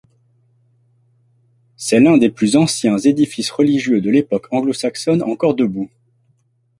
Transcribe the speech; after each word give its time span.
C'est 1.77 1.99
l'un 1.99 2.17
des 2.17 2.31
plus 2.31 2.55
anciens 2.55 2.97
édifices 2.97 3.51
religieux 3.51 4.01
de 4.01 4.09
l'époque 4.09 4.47
anglo-saxonne 4.51 5.21
encore 5.21 5.53
debout. 5.53 5.91